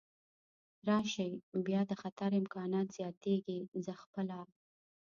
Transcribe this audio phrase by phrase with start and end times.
[0.87, 1.29] راشي،
[1.65, 4.39] بیا د خطر امکانات زیاتېږي، زه خپله.